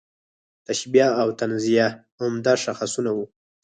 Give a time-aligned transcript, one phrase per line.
[0.67, 1.87] تشبیه او تنزیه
[2.21, 3.25] عمده شاخصونه وو.